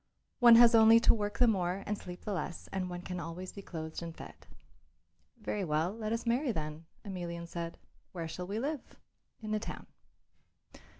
[0.39, 3.51] "One has only to work the more and sleep the less and one can always
[3.53, 4.33] be clothed and fed."
[5.39, 7.77] "Very well; let us marry, then," Emelian said.
[8.11, 8.95] "Where shall we live?"
[9.41, 9.85] "In the town."